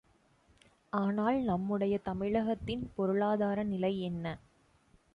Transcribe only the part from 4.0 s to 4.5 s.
என்ன?